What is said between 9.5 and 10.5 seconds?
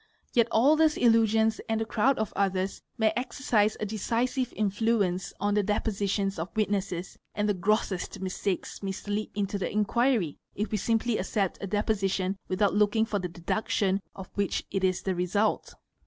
the inquiry